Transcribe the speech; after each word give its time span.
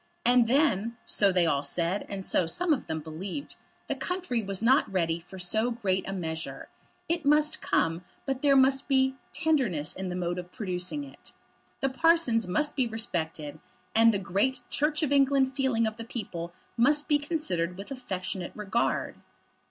And 0.25 0.47
then, 0.47 0.97
so 1.05 1.31
they 1.31 1.45
all 1.45 1.61
said, 1.61 2.07
and 2.09 2.25
so 2.25 2.47
some 2.47 2.73
of 2.73 2.87
them 2.87 3.01
believed, 3.01 3.55
the 3.85 3.93
country 3.93 4.41
was 4.41 4.63
not 4.63 4.91
ready 4.91 5.19
for 5.19 5.37
so 5.37 5.69
great 5.69 6.09
a 6.09 6.11
measure. 6.11 6.69
It 7.07 7.23
must 7.23 7.61
come; 7.61 8.03
but 8.25 8.41
there 8.41 8.55
must 8.55 8.87
be 8.87 9.13
tenderness 9.31 9.93
in 9.95 10.09
the 10.09 10.15
mode 10.15 10.39
of 10.39 10.51
producing 10.51 11.03
it. 11.03 11.33
The 11.81 11.89
parsons 11.89 12.47
must 12.47 12.75
be 12.75 12.87
respected, 12.87 13.59
and 13.93 14.11
the 14.11 14.17
great 14.17 14.61
Church 14.71 15.03
of 15.03 15.11
England 15.11 15.55
feeling 15.55 15.85
of 15.85 15.97
the 15.97 16.03
people 16.03 16.51
must 16.75 17.07
be 17.07 17.19
considered 17.19 17.77
with 17.77 17.91
affectionate 17.91 18.53
regard. 18.55 19.17